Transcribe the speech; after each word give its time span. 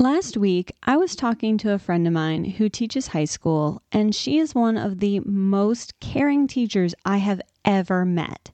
Last 0.00 0.38
week, 0.38 0.72
I 0.82 0.96
was 0.96 1.14
talking 1.14 1.58
to 1.58 1.74
a 1.74 1.78
friend 1.78 2.06
of 2.06 2.14
mine 2.14 2.46
who 2.46 2.70
teaches 2.70 3.08
high 3.08 3.26
school, 3.26 3.82
and 3.92 4.14
she 4.14 4.38
is 4.38 4.54
one 4.54 4.78
of 4.78 5.00
the 5.00 5.20
most 5.26 6.00
caring 6.00 6.46
teachers 6.46 6.94
I 7.04 7.18
have 7.18 7.42
ever 7.66 8.06
met. 8.06 8.50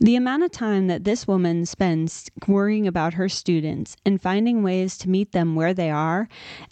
The 0.00 0.16
amount 0.16 0.44
of 0.44 0.50
time 0.50 0.86
that 0.86 1.04
this 1.04 1.28
woman 1.28 1.66
spends 1.66 2.30
worrying 2.46 2.86
about 2.86 3.12
her 3.12 3.28
students 3.28 3.98
and 4.06 4.18
finding 4.18 4.62
ways 4.62 4.96
to 4.98 5.10
meet 5.10 5.32
them 5.32 5.54
where 5.54 5.74
they 5.74 5.90
are 5.90 6.26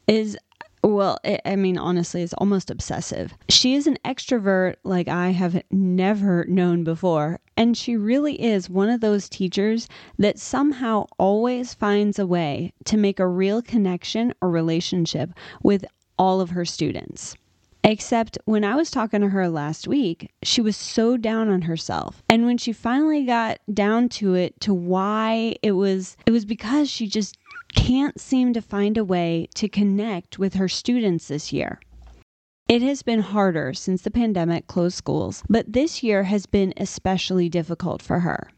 is 0.07 0.39
well, 0.87 1.18
it, 1.25 1.41
I 1.45 1.57
mean, 1.57 1.79
honestly, 1.79 2.23
it's 2.23 2.34
almost 2.34 2.71
obsessive. 2.71 3.34
She 3.48 3.75
is 3.75 3.87
an 3.87 3.98
extrovert 4.05 4.77
like 4.84 5.09
I 5.09 5.30
have 5.30 5.62
never 5.70 6.45
known 6.48 6.84
before. 6.84 7.41
And 7.57 7.77
she 7.77 7.96
really 7.96 8.41
is 8.41 8.70
one 8.70 8.91
of 8.91 9.01
those 9.01 9.29
teachers 9.29 9.88
that 10.19 10.38
somehow 10.38 11.07
always 11.19 11.75
finds 11.75 12.19
a 12.19 12.27
way 12.27 12.73
to 12.84 12.96
make 12.96 13.19
a 13.19 13.27
real 13.27 13.62
connection 13.62 14.34
or 14.41 14.51
relationship 14.51 15.30
with 15.62 15.84
all 16.19 16.41
of 16.41 16.51
her 16.51 16.64
students. 16.64 17.34
Except 17.83 18.37
when 18.47 18.64
I 18.64 18.75
was 18.75 18.91
talking 18.91 19.20
to 19.20 19.28
her 19.28 19.48
last 19.48 19.87
week, 19.87 20.33
she 20.42 20.61
was 20.61 20.77
so 20.77 21.16
down 21.16 21.48
on 21.48 21.62
herself. 21.62 22.20
And 22.28 22.45
when 22.45 22.59
she 22.59 22.73
finally 22.73 23.25
got 23.25 23.61
down 23.73 24.09
to 24.11 24.34
it 24.34 24.61
to 24.62 24.75
why 24.75 25.55
it 25.62 25.73
was 25.73 26.16
it 26.27 26.33
was 26.33 26.45
because 26.45 26.91
she 26.91 27.06
just 27.06 27.37
can't 27.77 28.21
seem 28.21 28.53
to 28.55 28.61
find 28.61 28.97
a 28.97 29.05
way 29.05 29.48
to 29.55 29.69
connect 29.69 30.39
with 30.39 30.55
her 30.55 30.67
students 30.67 31.29
this 31.29 31.53
year. 31.53 31.79
It 32.69 32.83
has 32.83 33.03
been 33.03 33.21
harder 33.21 33.73
since 33.75 34.03
the 34.03 34.11
pandemic 34.11 34.67
closed 34.67 34.97
schools, 34.97 35.45
but 35.48 35.73
this 35.73 36.03
year 36.03 36.25
has 36.25 36.47
been 36.47 36.75
especially 36.79 37.48
difficult 37.48 38.03
for 38.03 38.20
her. 38.20 38.51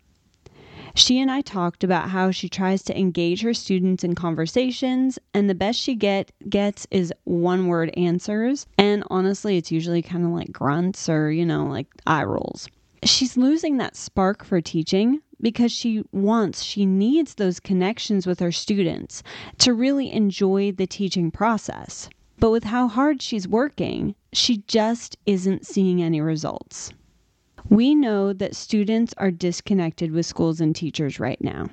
She 0.94 1.20
and 1.20 1.30
I 1.30 1.42
talked 1.42 1.84
about 1.84 2.08
how 2.08 2.30
she 2.30 2.48
tries 2.48 2.82
to 2.84 2.98
engage 2.98 3.42
her 3.42 3.52
students 3.52 4.02
in 4.02 4.14
conversations, 4.14 5.18
and 5.34 5.48
the 5.48 5.54
best 5.54 5.78
she 5.78 5.94
get 5.94 6.32
gets 6.48 6.86
is 6.90 7.12
one 7.24 7.66
word 7.66 7.92
answers. 7.98 8.66
And 8.78 9.04
honestly, 9.10 9.58
it's 9.58 9.70
usually 9.70 10.00
kind 10.00 10.24
of 10.24 10.30
like 10.30 10.50
grunts 10.50 11.08
or, 11.08 11.30
you 11.30 11.44
know, 11.44 11.66
like 11.66 11.88
eye 12.06 12.24
rolls. 12.24 12.66
She's 13.04 13.36
losing 13.36 13.76
that 13.76 13.94
spark 13.94 14.42
for 14.44 14.60
teaching 14.60 15.20
because 15.40 15.72
she 15.72 16.02
wants, 16.12 16.62
she 16.62 16.86
needs 16.86 17.34
those 17.34 17.60
connections 17.60 18.26
with 18.26 18.40
her 18.40 18.52
students 18.52 19.22
to 19.58 19.72
really 19.72 20.12
enjoy 20.12 20.72
the 20.72 20.86
teaching 20.86 21.30
process. 21.30 22.08
But 22.38 22.50
with 22.50 22.64
how 22.64 22.88
hard 22.88 23.20
she's 23.20 23.48
working, 23.48 24.14
she 24.32 24.58
just 24.68 25.16
isn't 25.26 25.66
seeing 25.66 26.02
any 26.02 26.20
results. 26.20 26.92
We 27.68 27.94
know 27.94 28.32
that 28.32 28.54
students 28.54 29.12
are 29.18 29.30
disconnected 29.30 30.12
with 30.12 30.24
schools 30.24 30.60
and 30.60 30.74
teachers 30.74 31.18
right 31.18 31.42
now. 31.42 31.68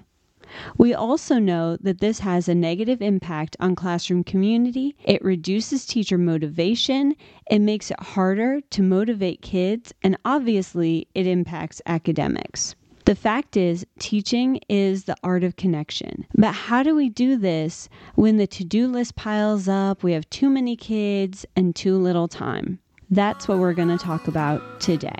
We 0.78 0.94
also 0.94 1.40
know 1.40 1.76
that 1.78 2.00
this 2.00 2.20
has 2.20 2.48
a 2.48 2.56
negative 2.56 3.02
impact 3.02 3.58
on 3.60 3.76
classroom 3.76 4.24
community. 4.24 4.96
It 5.04 5.24
reduces 5.24 5.86
teacher 5.86 6.18
motivation, 6.18 7.16
it 7.50 7.60
makes 7.60 7.92
it 7.92 8.00
harder 8.00 8.62
to 8.62 8.82
motivate 8.82 9.42
kids, 9.42 9.94
and 10.04 10.18
obviously, 10.24 11.08
it 11.16 11.28
impacts 11.28 11.82
academics. 11.86 12.76
The 13.06 13.14
fact 13.14 13.56
is, 13.56 13.86
teaching 14.00 14.60
is 14.68 15.04
the 15.04 15.16
art 15.24 15.44
of 15.44 15.58
connection. 15.58 16.26
But 16.34 16.54
how 16.56 16.82
do 16.82 16.96
we 16.96 17.08
do 17.08 17.38
this 17.38 17.88
when 18.16 18.38
the 18.38 18.48
to 18.48 18.64
do 18.64 18.88
list 18.88 19.16
piles 19.16 19.68
up, 19.68 20.02
we 20.02 20.14
have 20.14 20.28
too 20.32 20.50
many 20.50 20.76
kids, 20.76 21.46
and 21.56 21.76
too 21.76 22.00
little 22.00 22.28
time? 22.28 22.80
That's 23.12 23.48
what 23.48 23.60
we're 23.60 23.76
going 23.76 23.96
to 23.96 24.00
talk 24.00 24.28
about 24.28 24.82
today. 24.82 25.14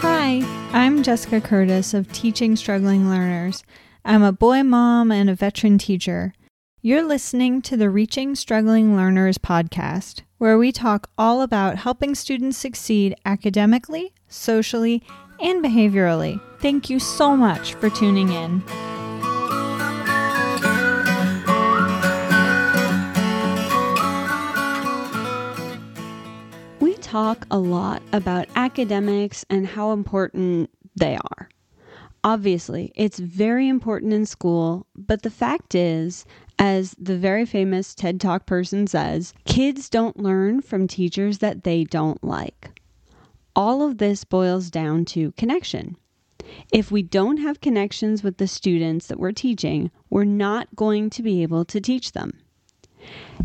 Hi, 0.00 0.40
I'm 0.72 1.02
Jessica 1.02 1.42
Curtis 1.42 1.92
of 1.92 2.08
Reaching 2.24 2.56
Struggling 2.56 3.10
Learners. 3.10 3.62
I'm 4.06 4.22
a 4.22 4.32
boy 4.32 4.62
mom 4.62 5.12
and 5.12 5.28
a 5.28 5.34
veteran 5.34 5.76
teacher. 5.76 6.32
You're 6.80 7.02
listening 7.02 7.60
to 7.62 7.76
the 7.76 7.90
Reaching 7.90 8.36
Struggling 8.36 8.94
Learners 8.94 9.36
podcast, 9.36 10.22
where 10.38 10.56
we 10.56 10.70
talk 10.70 11.10
all 11.18 11.42
about 11.42 11.78
helping 11.78 12.14
students 12.14 12.56
succeed 12.56 13.16
academically, 13.26 14.12
socially, 14.28 15.02
and 15.40 15.62
behaviorally. 15.62 16.40
Thank 16.60 16.88
you 16.88 17.00
so 17.00 17.36
much 17.36 17.74
for 17.74 17.90
tuning 17.90 18.28
in. 18.28 18.62
We 26.78 26.94
talk 26.98 27.44
a 27.50 27.58
lot 27.58 28.02
about 28.12 28.46
academics 28.54 29.44
and 29.50 29.66
how 29.66 29.90
important 29.90 30.70
they 30.94 31.16
are. 31.16 31.48
Obviously, 32.22 32.92
it's 32.94 33.18
very 33.18 33.68
important 33.68 34.12
in 34.12 34.26
school, 34.26 34.86
but 34.96 35.22
the 35.22 35.30
fact 35.30 35.74
is, 35.74 36.24
as 36.58 36.94
the 36.98 37.16
very 37.16 37.46
famous 37.46 37.94
TED 37.94 38.20
Talk 38.20 38.46
person 38.46 38.86
says, 38.86 39.32
kids 39.44 39.88
don't 39.88 40.18
learn 40.18 40.60
from 40.60 40.86
teachers 40.88 41.38
that 41.38 41.64
they 41.64 41.84
don't 41.84 42.22
like. 42.22 42.80
All 43.54 43.82
of 43.82 43.98
this 43.98 44.24
boils 44.24 44.70
down 44.70 45.04
to 45.06 45.32
connection. 45.32 45.96
If 46.72 46.90
we 46.90 47.02
don't 47.02 47.38
have 47.38 47.60
connections 47.60 48.22
with 48.22 48.38
the 48.38 48.46
students 48.46 49.06
that 49.06 49.20
we're 49.20 49.32
teaching, 49.32 49.90
we're 50.10 50.24
not 50.24 50.74
going 50.74 51.10
to 51.10 51.22
be 51.22 51.42
able 51.42 51.64
to 51.66 51.80
teach 51.80 52.12
them. 52.12 52.32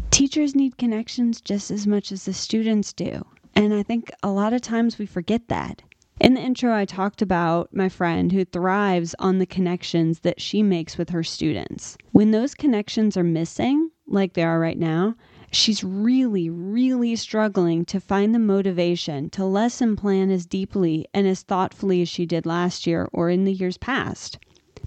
Teachers 0.09 0.55
need 0.55 0.77
connections 0.77 1.41
just 1.41 1.71
as 1.71 1.85
much 1.85 2.11
as 2.11 2.25
the 2.25 2.33
students 2.33 2.93
do. 2.93 3.25
And 3.55 3.73
I 3.73 3.83
think 3.83 4.11
a 4.23 4.31
lot 4.31 4.53
of 4.53 4.61
times 4.61 4.97
we 4.97 5.05
forget 5.05 5.47
that. 5.49 5.81
In 6.19 6.35
the 6.35 6.41
intro, 6.41 6.73
I 6.73 6.85
talked 6.85 7.21
about 7.21 7.73
my 7.73 7.89
friend 7.89 8.31
who 8.31 8.45
thrives 8.45 9.15
on 9.17 9.39
the 9.39 9.45
connections 9.45 10.19
that 10.19 10.39
she 10.39 10.61
makes 10.61 10.97
with 10.97 11.09
her 11.09 11.23
students. 11.23 11.97
When 12.11 12.31
those 12.31 12.53
connections 12.53 13.17
are 13.17 13.23
missing, 13.23 13.89
like 14.07 14.33
they 14.33 14.43
are 14.43 14.59
right 14.59 14.77
now, 14.77 15.15
she's 15.51 15.83
really, 15.83 16.49
really 16.49 17.15
struggling 17.15 17.83
to 17.85 17.99
find 17.99 18.33
the 18.33 18.39
motivation 18.39 19.29
to 19.31 19.43
lesson 19.43 19.95
plan 19.95 20.29
as 20.29 20.45
deeply 20.45 21.07
and 21.13 21.27
as 21.27 21.41
thoughtfully 21.41 22.01
as 22.01 22.09
she 22.09 22.25
did 22.25 22.45
last 22.45 22.85
year 22.85 23.09
or 23.11 23.29
in 23.29 23.43
the 23.43 23.53
years 23.53 23.77
past. 23.77 24.37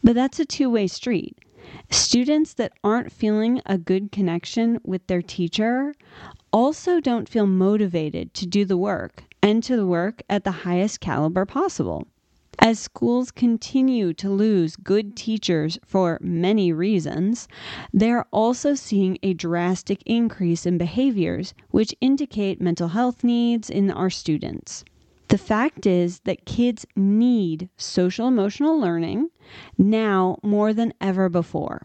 But 0.04 0.14
that's 0.14 0.38
a 0.38 0.44
two 0.44 0.70
way 0.70 0.86
street. 0.86 1.36
Students 1.90 2.54
that 2.54 2.72
aren't 2.84 3.10
feeling 3.10 3.60
a 3.66 3.76
good 3.76 4.12
connection 4.12 4.78
with 4.84 5.06
their 5.08 5.22
teacher 5.22 5.94
also 6.52 7.00
don't 7.00 7.28
feel 7.28 7.46
motivated 7.46 8.32
to 8.34 8.46
do 8.46 8.64
the 8.64 8.76
work 8.76 9.24
and 9.46 9.62
to 9.62 9.86
work 9.86 10.24
at 10.28 10.42
the 10.42 10.66
highest 10.66 10.98
caliber 10.98 11.46
possible. 11.46 12.04
As 12.58 12.80
schools 12.80 13.30
continue 13.30 14.12
to 14.14 14.28
lose 14.28 14.74
good 14.74 15.14
teachers 15.14 15.78
for 15.84 16.18
many 16.20 16.72
reasons, 16.72 17.46
they're 17.92 18.26
also 18.32 18.74
seeing 18.74 19.18
a 19.22 19.34
drastic 19.34 20.02
increase 20.04 20.66
in 20.66 20.78
behaviors 20.78 21.54
which 21.70 21.94
indicate 22.00 22.60
mental 22.60 22.88
health 22.88 23.22
needs 23.22 23.70
in 23.70 23.88
our 23.88 24.10
students. 24.10 24.84
The 25.28 25.38
fact 25.38 25.86
is 25.86 26.18
that 26.24 26.44
kids 26.44 26.84
need 26.96 27.68
social 27.76 28.26
emotional 28.26 28.76
learning 28.80 29.28
now 29.78 30.38
more 30.42 30.72
than 30.72 30.92
ever 31.00 31.28
before. 31.28 31.82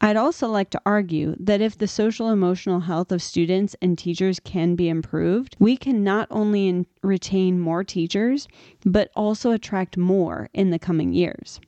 I'd 0.00 0.16
also 0.16 0.48
like 0.48 0.70
to 0.70 0.80
argue 0.86 1.34
that 1.40 1.60
if 1.60 1.76
the 1.76 1.88
social 1.88 2.30
emotional 2.30 2.80
health 2.80 3.10
of 3.10 3.20
students 3.20 3.74
and 3.82 3.98
teachers 3.98 4.38
can 4.38 4.76
be 4.76 4.88
improved, 4.88 5.56
we 5.58 5.76
can 5.76 6.04
not 6.04 6.28
only 6.30 6.68
in- 6.68 6.86
retain 7.02 7.58
more 7.58 7.82
teachers, 7.82 8.46
but 8.84 9.10
also 9.16 9.50
attract 9.50 9.96
more 9.96 10.50
in 10.54 10.70
the 10.70 10.78
coming 10.78 11.12
years. 11.12 11.60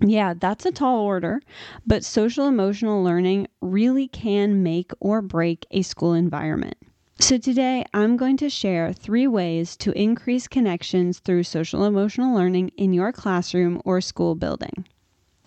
Yeah, 0.00 0.34
that's 0.34 0.66
a 0.66 0.72
tall 0.72 1.00
order, 1.00 1.40
but 1.86 2.04
social 2.04 2.48
emotional 2.48 3.02
learning 3.02 3.46
really 3.60 4.08
can 4.08 4.62
make 4.62 4.92
or 5.00 5.22
break 5.22 5.66
a 5.70 5.82
school 5.82 6.12
environment. 6.12 6.76
So, 7.18 7.38
today 7.38 7.82
I'm 7.94 8.18
going 8.18 8.36
to 8.38 8.50
share 8.50 8.92
three 8.92 9.26
ways 9.26 9.74
to 9.78 9.98
increase 9.98 10.48
connections 10.48 11.20
through 11.20 11.44
social 11.44 11.86
emotional 11.86 12.34
learning 12.34 12.72
in 12.76 12.92
your 12.92 13.10
classroom 13.10 13.80
or 13.86 14.02
school 14.02 14.34
building. 14.34 14.84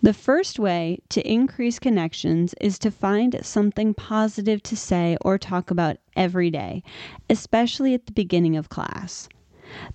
The 0.02 0.14
first 0.14 0.58
way 0.58 1.00
to 1.10 1.30
increase 1.30 1.78
connections 1.78 2.54
is 2.58 2.78
to 2.78 2.90
find 2.90 3.38
something 3.42 3.92
positive 3.92 4.62
to 4.62 4.76
say 4.76 5.18
or 5.20 5.36
talk 5.36 5.70
about 5.70 5.98
every 6.16 6.50
day, 6.50 6.82
especially 7.28 7.92
at 7.92 8.06
the 8.06 8.12
beginning 8.12 8.56
of 8.56 8.70
class. 8.70 9.28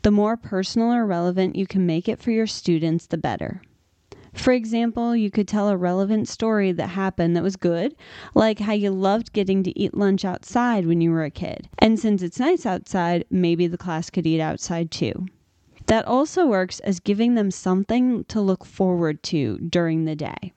The 0.04 0.12
more 0.12 0.38
personal 0.38 0.94
or 0.94 1.08
relevant 1.08 1.56
you 1.56 1.66
can 1.66 1.88
make 1.88 2.08
it 2.08 2.22
for 2.22 2.30
your 2.30 2.46
students, 2.46 3.08
the 3.08 3.18
better. 3.18 3.64
For 4.32 4.54
example, 4.54 5.16
you 5.16 5.32
could 5.32 5.48
tell 5.48 5.70
a 5.70 5.78
relevant 5.78 6.28
story 6.28 6.72
that 6.72 6.90
happened 6.90 7.36
that 7.36 7.44
was 7.44 7.56
good, 7.56 7.96
like 8.36 8.60
how 8.60 8.74
you 8.74 8.92
loved 8.92 9.34
getting 9.34 9.64
to 9.64 9.80
eat 9.80 9.98
lunch 9.98 10.24
outside 10.24 10.86
when 10.86 11.02
you 11.02 11.10
were 11.10 11.24
a 11.24 11.32
kid. 11.32 11.68
And 11.80 12.00
since 12.00 12.22
it's 12.22 12.40
nice 12.40 12.66
outside, 12.68 13.26
maybe 13.32 13.66
the 13.66 13.78
class 13.78 14.12
could 14.12 14.28
eat 14.28 14.40
outside 14.40 14.92
too. 14.92 15.26
That 15.88 16.06
also 16.08 16.48
works 16.48 16.80
as 16.80 17.00
giving 17.00 17.36
them 17.36 17.52
something 17.52 18.24
to 18.26 18.42
look 18.42 18.66
forward 18.66 19.22
to 19.24 19.58
during 19.60 20.06
the 20.06 20.16
day. 20.16 20.54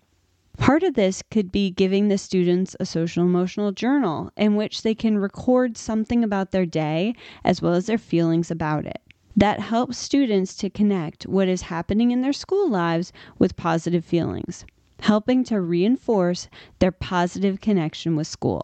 Part 0.57 0.83
of 0.83 0.95
this 0.95 1.23
could 1.31 1.53
be 1.53 1.71
giving 1.71 2.09
the 2.09 2.19
students 2.19 2.75
a 2.81 2.87
social 2.87 3.23
emotional 3.25 3.71
journal 3.71 4.33
in 4.37 4.57
which 4.57 4.83
they 4.83 4.95
can 4.95 5.19
record 5.19 5.77
something 5.77 6.25
about 6.25 6.51
their 6.51 6.67
day 6.67 7.15
as 7.45 7.63
well 7.63 7.75
as 7.75 7.87
their 7.87 7.99
feelings 7.99 8.51
about 8.51 8.87
it. 8.87 9.01
that 9.39 9.61
helps 9.61 9.97
students 9.97 10.57
to 10.57 10.69
connect 10.69 11.25
what 11.25 11.47
is 11.47 11.63
happening 11.63 12.11
in 12.11 12.23
their 12.23 12.33
school 12.33 12.69
lives 12.69 13.13
with 13.39 13.55
positive 13.55 14.05
feelings, 14.05 14.65
helping 14.99 15.45
to 15.45 15.61
reinforce 15.61 16.49
their 16.81 16.91
positive 16.91 17.61
connection 17.61 18.17
with 18.17 18.27
school. 18.27 18.63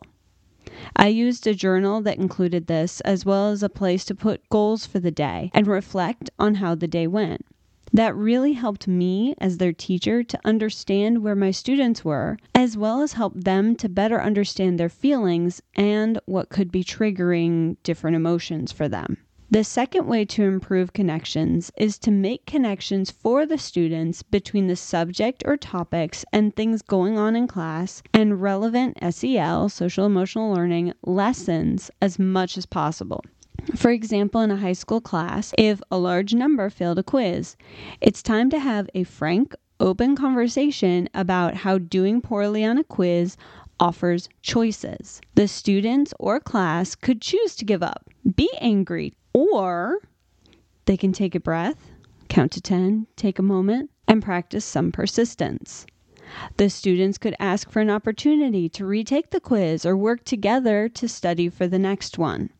I 0.96 1.08
used 1.08 1.46
a 1.46 1.52
journal 1.52 2.00
that 2.00 2.16
included 2.16 2.68
this, 2.68 3.02
as 3.02 3.26
well 3.26 3.50
as 3.50 3.62
a 3.62 3.68
place 3.68 4.02
to 4.06 4.14
put 4.14 4.48
goals 4.48 4.86
for 4.86 4.98
the 4.98 5.10
day 5.10 5.50
and 5.52 5.66
reflect 5.66 6.30
on 6.38 6.54
how 6.54 6.74
the 6.74 6.88
day 6.88 7.06
went. 7.06 7.44
That 7.92 8.16
really 8.16 8.54
helped 8.54 8.88
me 8.88 9.34
as 9.42 9.58
their 9.58 9.74
teacher 9.74 10.22
to 10.22 10.40
understand 10.42 11.22
where 11.22 11.34
my 11.34 11.50
students 11.50 12.02
were, 12.02 12.38
as 12.54 12.78
well 12.78 13.02
as 13.02 13.12
help 13.12 13.34
them 13.38 13.76
to 13.76 13.90
better 13.90 14.22
understand 14.22 14.80
their 14.80 14.88
feelings 14.88 15.60
and 15.76 16.18
what 16.24 16.48
could 16.48 16.72
be 16.72 16.82
triggering 16.82 17.76
different 17.82 18.16
emotions 18.16 18.72
for 18.72 18.88
them. 18.88 19.18
The 19.54 19.62
second 19.62 20.08
way 20.08 20.24
to 20.24 20.42
improve 20.42 20.92
connections 20.92 21.70
is 21.76 21.96
to 22.00 22.10
make 22.10 22.44
connections 22.44 23.12
for 23.12 23.46
the 23.46 23.56
students 23.56 24.24
between 24.24 24.66
the 24.66 24.74
subject 24.74 25.44
or 25.46 25.56
topics 25.56 26.24
and 26.32 26.52
things 26.52 26.82
going 26.82 27.18
on 27.18 27.36
in 27.36 27.46
class 27.46 28.02
and 28.12 28.42
relevant 28.42 28.98
SEL, 29.14 29.68
social 29.68 30.06
emotional 30.06 30.52
learning, 30.52 30.92
lessons 31.04 31.88
as 32.02 32.18
much 32.18 32.58
as 32.58 32.66
possible. 32.66 33.22
For 33.76 33.92
example, 33.92 34.40
in 34.40 34.50
a 34.50 34.56
high 34.56 34.72
school 34.72 35.00
class, 35.00 35.54
if 35.56 35.80
a 35.88 35.98
large 35.98 36.34
number 36.34 36.68
failed 36.68 36.98
a 36.98 37.04
quiz, 37.04 37.56
it's 38.00 38.24
time 38.24 38.50
to 38.50 38.58
have 38.58 38.90
a 38.92 39.04
frank, 39.04 39.54
open 39.78 40.16
conversation 40.16 41.08
about 41.14 41.54
how 41.54 41.78
doing 41.78 42.20
poorly 42.20 42.64
on 42.64 42.76
a 42.76 42.82
quiz 42.82 43.36
offers 43.78 44.28
choices. 44.42 45.20
The 45.36 45.46
students 45.46 46.12
or 46.18 46.40
class 46.40 46.96
could 46.96 47.22
choose 47.22 47.54
to 47.54 47.64
give 47.64 47.84
up, 47.84 48.10
be 48.34 48.50
angry, 48.60 49.14
or 49.34 49.98
they 50.86 50.96
can 50.96 51.12
take 51.12 51.34
a 51.34 51.40
breath, 51.40 51.90
count 52.28 52.52
to 52.52 52.60
10, 52.60 53.06
take 53.16 53.38
a 53.38 53.42
moment, 53.42 53.90
and 54.08 54.22
practice 54.22 54.64
some 54.64 54.92
persistence. 54.92 55.86
The 56.56 56.70
students 56.70 57.18
could 57.18 57.36
ask 57.38 57.70
for 57.70 57.80
an 57.80 57.90
opportunity 57.90 58.68
to 58.70 58.86
retake 58.86 59.30
the 59.30 59.40
quiz 59.40 59.84
or 59.84 59.96
work 59.96 60.24
together 60.24 60.88
to 60.88 61.08
study 61.08 61.48
for 61.48 61.66
the 61.66 61.78
next 61.78 62.16
one. 62.18 62.50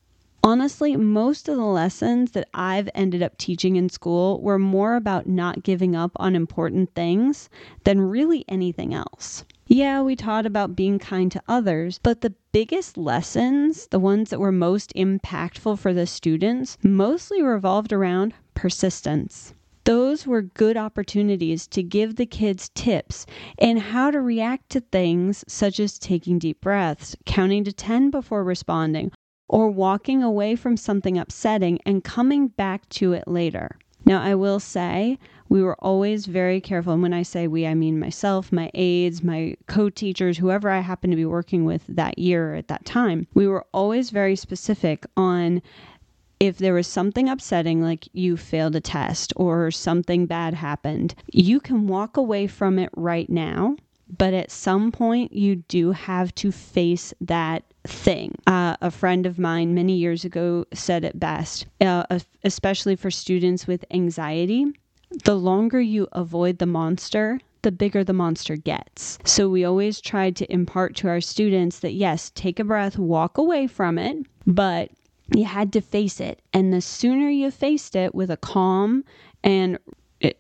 Honestly, 0.43 0.95
most 0.95 1.49
of 1.49 1.57
the 1.57 1.65
lessons 1.65 2.33
that 2.33 2.49
I've 2.53 2.91
ended 2.95 3.23
up 3.23 3.39
teaching 3.39 3.77
in 3.77 3.89
school 3.89 4.43
were 4.43 4.59
more 4.59 4.95
about 4.95 5.27
not 5.27 5.63
giving 5.63 5.97
up 5.97 6.13
on 6.17 6.37
important 6.37 6.95
things 6.95 7.49
than 7.85 8.01
really 8.03 8.45
anything 8.47 8.93
else. 8.93 9.45
Yeah, 9.67 10.03
we 10.03 10.15
taught 10.15 10.45
about 10.45 10.77
being 10.77 10.99
kind 10.99 11.33
to 11.33 11.43
others, 11.49 11.99
but 12.03 12.21
the 12.21 12.35
biggest 12.53 12.99
lessons, 12.99 13.87
the 13.87 13.99
ones 13.99 14.29
that 14.29 14.39
were 14.39 14.53
most 14.53 14.93
impactful 14.95 15.79
for 15.79 15.95
the 15.95 16.07
students, 16.07 16.77
mostly 16.83 17.43
revolved 17.43 17.93
around 17.93 18.35
persistence. 18.53 19.55
Those 19.85 20.27
were 20.27 20.43
good 20.43 20.77
opportunities 20.77 21.67
to 21.69 21.83
give 21.83 22.17
the 22.17 22.27
kids 22.27 22.71
tips 22.75 23.27
in 23.59 23.77
how 23.79 24.11
to 24.11 24.21
react 24.21 24.71
to 24.71 24.81
things 24.81 25.45
such 25.49 25.81
as 25.81 25.99
taking 25.99 26.39
deep 26.39 26.61
breaths, 26.61 27.17
counting 27.25 27.65
to 27.65 27.73
10 27.73 28.11
before 28.11 28.45
responding, 28.45 29.13
or 29.49 29.71
walking 29.71 30.23
away 30.23 30.57
from 30.57 30.77
something 30.77 31.19
upsetting 31.19 31.79
and 31.87 32.05
coming 32.05 32.49
back 32.49 32.89
to 32.91 33.13
it 33.13 33.29
later. 33.29 33.79
Now, 34.05 34.23
I 34.23 34.35
will 34.35 34.61
say 34.61 35.19
we 35.49 35.63
were 35.63 35.77
always 35.77 36.27
very 36.27 36.61
careful. 36.61 36.93
And 36.93 37.03
when 37.03 37.13
I 37.13 37.23
say 37.23 37.47
we, 37.47 37.67
I 37.67 37.75
mean 37.75 37.99
myself, 37.99 38.53
my 38.53 38.71
aides, 38.75 39.23
my 39.23 39.57
co 39.67 39.89
teachers, 39.89 40.39
whoever 40.39 40.71
I 40.71 40.81
happened 40.81 41.13
to 41.13 41.17
be 41.17 41.25
working 41.25 41.65
with 41.65 41.85
that 41.89 42.19
year 42.19 42.55
at 42.55 42.69
that 42.69 42.85
time. 42.85 43.27
We 43.35 43.47
were 43.47 43.67
always 43.73 44.11
very 44.11 44.37
specific 44.37 45.07
on 45.17 45.63
if 46.41 46.59
there 46.59 46.75
was 46.75 46.87
something 46.87 47.29
upsetting, 47.29 47.81
like 47.81 48.09
you 48.13 48.37
failed 48.37 48.77
a 48.77 48.81
test 48.81 49.33
or 49.37 49.71
something 49.71 50.27
bad 50.27 50.55
happened, 50.55 51.15
you 51.33 51.61
can 51.61 51.87
walk 51.87 52.17
away 52.17 52.47
from 52.47 52.79
it 52.79 52.91
right 52.97 53.31
now 53.31 53.77
but 54.09 54.35
at 54.35 54.51
some 54.51 54.93
point 54.93 55.33
you 55.33 55.57
do 55.57 55.93
have 55.93 56.35
to 56.37 56.53
face 56.53 57.15
that 57.21 57.65
thing. 57.85 58.35
Uh, 58.47 58.77
a 58.81 58.91
friend 58.91 59.27
of 59.27 59.39
mine 59.39 59.75
many 59.75 59.95
years 59.95 60.25
ago 60.25 60.65
said 60.73 61.05
it 61.05 61.19
best, 61.19 61.67
uh, 61.81 62.05
especially 62.43 62.97
for 62.97 63.11
students 63.11 63.67
with 63.67 63.85
anxiety. 63.91 64.67
The 65.25 65.37
longer 65.37 65.81
you 65.81 66.09
avoid 66.13 66.59
the 66.59 66.67
monster, 66.67 67.41
the 67.63 67.73
bigger 67.73 68.05
the 68.05 68.13
monster 68.13 68.57
gets. 68.57 69.19
So 69.25 69.49
we 69.49 69.65
always 69.65 70.01
tried 70.01 70.37
to 70.37 70.53
impart 70.53 70.97
to 70.97 71.09
our 71.09 71.21
students 71.21 71.81
that 71.81 71.95
yes, 71.95 72.31
take 72.35 72.59
a 72.59 72.65
breath, 72.65 72.99
walk 72.99 73.39
away 73.39 73.67
from 73.67 73.99
it, 73.99 74.27
but 74.47 74.91
you 75.35 75.45
had 75.45 75.73
to 75.73 75.81
face 75.81 76.21
it. 76.21 76.43
And 76.53 76.73
the 76.73 76.81
sooner 76.81 77.31
you 77.31 77.51
faced 77.51 77.97
it 77.97 78.15
with 78.15 78.31
a 78.31 78.37
calm 78.37 79.05
and 79.43 79.79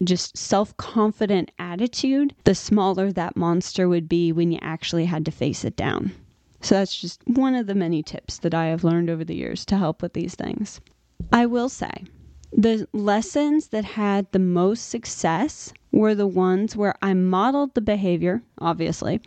just 0.02 0.36
self 0.36 0.76
confident 0.76 1.50
attitude, 1.58 2.34
the 2.44 2.54
smaller 2.54 3.12
that 3.12 3.36
monster 3.36 3.88
would 3.88 4.08
be 4.08 4.32
when 4.32 4.52
you 4.52 4.58
actually 4.62 5.04
had 5.04 5.24
to 5.24 5.30
face 5.30 5.64
it 5.64 5.76
down. 5.76 6.12
So 6.60 6.76
that's 6.76 6.98
just 6.98 7.20
one 7.26 7.54
of 7.54 7.66
the 7.66 7.74
many 7.74 8.02
tips 8.02 8.38
that 8.38 8.54
I 8.54 8.66
have 8.66 8.84
learned 8.84 9.10
over 9.10 9.24
the 9.24 9.34
years 9.34 9.66
to 9.66 9.76
help 9.76 10.00
with 10.00 10.14
these 10.14 10.34
things. 10.34 10.80
I 11.32 11.46
will 11.46 11.68
say 11.68 12.04
the 12.52 12.88
lessons 12.92 13.68
that 13.68 13.84
had 13.84 14.30
the 14.32 14.38
most 14.38 14.88
success 14.88 15.72
were 15.92 16.14
the 16.14 16.26
ones 16.26 16.76
where 16.76 16.94
I 17.02 17.12
modeled 17.14 17.74
the 17.74 17.80
behavior, 17.80 18.42
obviously, 18.58 19.20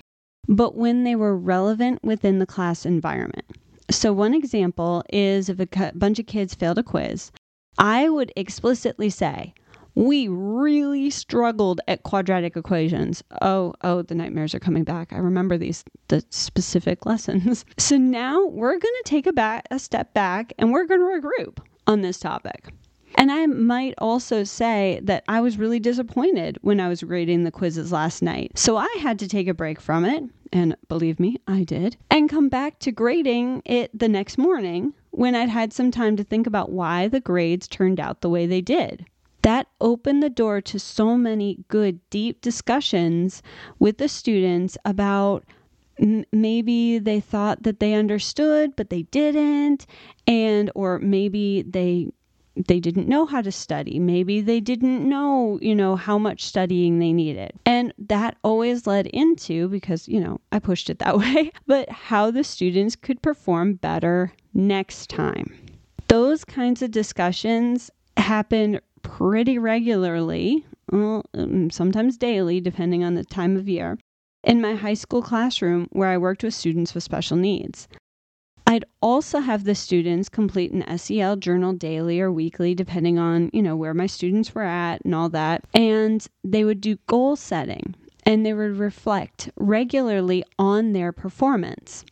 but 0.47 0.75
when 0.75 1.03
they 1.03 1.15
were 1.15 1.37
relevant 1.37 2.03
within 2.03 2.39
the 2.39 2.45
class 2.45 2.85
environment. 2.85 3.45
So, 3.89 4.11
one 4.13 4.33
example 4.33 5.03
is 5.13 5.49
if 5.49 5.59
a 5.59 5.91
bunch 5.93 6.19
of 6.19 6.25
kids 6.25 6.55
failed 6.55 6.77
a 6.77 6.83
quiz, 6.83 7.31
I 7.77 8.09
would 8.09 8.33
explicitly 8.35 9.09
say, 9.09 9.53
we 9.97 10.27
really 10.27 11.09
struggled 11.09 11.81
at 11.87 12.03
quadratic 12.03 12.55
equations. 12.55 13.23
Oh, 13.41 13.73
oh, 13.81 14.03
the 14.03 14.13
nightmares 14.13 14.53
are 14.53 14.59
coming 14.59 14.83
back. 14.83 15.11
I 15.11 15.17
remember 15.17 15.57
these 15.57 15.83
the 16.09 16.23
specific 16.29 17.03
lessons. 17.07 17.65
So 17.79 17.97
now 17.97 18.45
we're 18.45 18.77
going 18.77 18.81
to 18.81 19.03
take 19.05 19.25
a 19.25 19.33
back 19.33 19.65
a 19.71 19.79
step 19.79 20.13
back 20.13 20.53
and 20.59 20.71
we're 20.71 20.85
going 20.85 20.99
to 20.99 21.27
regroup 21.27 21.57
on 21.87 22.01
this 22.01 22.19
topic. 22.19 22.67
And 23.15 23.31
I 23.31 23.47
might 23.47 23.95
also 23.97 24.43
say 24.43 24.99
that 25.01 25.23
I 25.27 25.41
was 25.41 25.57
really 25.57 25.79
disappointed 25.79 26.59
when 26.61 26.79
I 26.79 26.89
was 26.89 27.01
grading 27.01 27.43
the 27.43 27.51
quizzes 27.51 27.91
last 27.91 28.21
night. 28.21 28.51
So 28.53 28.77
I 28.77 28.95
had 28.99 29.17
to 29.17 29.27
take 29.27 29.47
a 29.47 29.53
break 29.55 29.81
from 29.81 30.05
it, 30.05 30.23
and 30.53 30.75
believe 30.89 31.19
me, 31.19 31.37
I 31.47 31.63
did, 31.63 31.97
and 32.11 32.29
come 32.29 32.49
back 32.49 32.77
to 32.79 32.91
grading 32.91 33.63
it 33.65 33.97
the 33.97 34.09
next 34.09 34.37
morning 34.37 34.93
when 35.09 35.33
I'd 35.33 35.49
had 35.49 35.73
some 35.73 35.89
time 35.89 36.15
to 36.17 36.23
think 36.23 36.45
about 36.45 36.71
why 36.71 37.07
the 37.07 37.19
grades 37.19 37.67
turned 37.67 37.99
out 37.99 38.21
the 38.21 38.29
way 38.29 38.45
they 38.45 38.61
did 38.61 39.07
opened 39.79 40.23
the 40.23 40.29
door 40.29 40.61
to 40.61 40.79
so 40.79 41.17
many 41.17 41.63
good, 41.67 41.99
deep 42.09 42.41
discussions 42.41 43.41
with 43.79 43.97
the 43.97 44.07
students 44.07 44.77
about 44.85 45.45
maybe 46.31 46.99
they 46.99 47.19
thought 47.19 47.63
that 47.63 47.79
they 47.79 47.93
understood 47.95 48.75
but 48.75 48.91
they 48.91 49.01
didn't 49.03 49.87
and 50.27 50.69
or 50.75 50.99
maybe 50.99 51.63
they 51.63 52.07
they 52.67 52.79
didn't 52.79 53.07
know 53.07 53.27
how 53.27 53.39
to 53.41 53.51
study. 53.51 53.99
Maybe 53.99 54.41
they 54.41 54.59
didn't 54.59 55.07
know 55.07 55.59
you 55.61 55.75
know 55.75 55.95
how 55.95 56.17
much 56.17 56.43
studying 56.43 56.99
they 56.99 57.13
needed. 57.13 57.51
And 57.65 57.93
that 57.99 58.37
always 58.43 58.87
led 58.87 59.07
into 59.07 59.67
because 59.69 60.07
you 60.07 60.19
know 60.19 60.39
i 60.51 60.59
pushed 60.59 60.89
it 60.89 60.99
that 60.99 61.17
way 61.23 61.51
but 61.67 61.89
how 61.89 62.31
the 62.31 62.43
students 62.43 62.95
could 62.95 63.21
perform 63.21 63.75
better 63.75 64.33
next 64.53 65.09
time. 65.09 65.57
Those 66.07 66.45
kinds 66.45 66.81
of 66.81 66.91
discussions 66.91 67.91
happen 68.15 68.79
pretty 69.07 69.57
regularly, 69.57 70.65
um, 70.91 71.69
sometimes 71.71 72.17
daily, 72.17 72.59
depending 72.59 73.03
on 73.05 73.15
the 73.15 73.23
time 73.23 73.55
of 73.55 73.69
year, 73.69 73.97
in 74.43 74.59
my 74.61 74.75
high 74.75 74.93
school 74.93 75.21
classroom 75.21 75.87
where 75.91 76.09
I 76.09 76.17
worked 76.17 76.43
with 76.43 76.53
students 76.53 76.93
with 76.93 77.03
special 77.03 77.37
needs. 77.37 77.87
I'd 78.67 78.83
also 79.01 79.39
have 79.39 79.63
the 79.63 79.75
students 79.75 80.27
complete 80.27 80.71
an 80.71 80.97
SEL 80.97 81.37
journal 81.37 81.71
daily 81.71 82.19
or 82.19 82.29
weekly, 82.31 82.75
depending 82.75 83.17
on, 83.17 83.49
you 83.53 83.61
know, 83.61 83.77
where 83.77 83.93
my 83.93 84.07
students 84.07 84.53
were 84.53 84.63
at 84.63 84.99
and 85.05 85.15
all 85.15 85.29
that. 85.29 85.63
And 85.73 86.27
they 86.43 86.65
would 86.65 86.81
do 86.81 86.97
goal 87.07 87.37
setting 87.37 87.95
and 88.23 88.45
they 88.45 88.53
would 88.53 88.77
reflect 88.77 89.49
regularly 89.55 90.43
on 90.59 90.91
their 90.91 91.13
performance. 91.13 92.03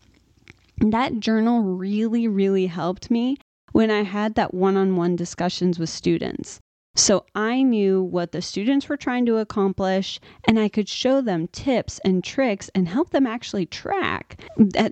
That 0.77 1.19
journal 1.19 1.61
really, 1.61 2.25
really 2.25 2.67
helped 2.67 3.11
me 3.11 3.35
when 3.73 3.91
I 3.91 4.03
had 4.03 4.35
that 4.35 4.53
one 4.53 4.77
on 4.77 4.95
one 4.95 5.17
discussions 5.17 5.77
with 5.77 5.89
students. 5.89 6.61
So 6.97 7.25
I 7.35 7.61
knew 7.61 8.01
what 8.01 8.31
the 8.31 8.41
students 8.41 8.87
were 8.87 8.95
trying 8.95 9.25
to 9.25 9.37
accomplish, 9.37 10.19
and 10.47 10.57
I 10.57 10.69
could 10.69 10.87
show 10.87 11.19
them 11.19 11.47
tips 11.47 11.99
and 12.05 12.23
tricks 12.23 12.69
and 12.73 12.87
help 12.87 13.09
them 13.09 13.27
actually 13.27 13.65
track 13.65 14.39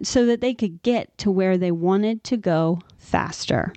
so 0.04 0.26
that 0.26 0.42
they 0.42 0.54
could 0.54 0.84
get 0.84 1.18
to 1.20 1.32
where 1.32 1.58
they 1.58 1.72
wanted 1.72 2.24
to 2.26 2.36
go 2.36 2.82
faster. 2.98 3.74